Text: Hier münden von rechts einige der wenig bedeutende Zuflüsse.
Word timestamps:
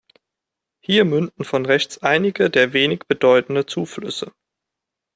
Hier 0.79 1.05
münden 1.05 1.43
von 1.45 1.63
rechts 1.67 1.99
einige 1.99 2.49
der 2.49 2.73
wenig 2.73 3.01
bedeutende 3.07 3.67
Zuflüsse. 3.67 4.33